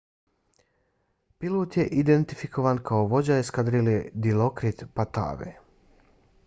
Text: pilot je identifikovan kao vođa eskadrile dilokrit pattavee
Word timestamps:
pilot 1.43 1.77
je 1.79 1.83
identifikovan 2.03 2.81
kao 2.91 3.05
vođa 3.13 3.39
eskadrile 3.43 3.95
dilokrit 4.27 4.83
pattavee 5.01 5.55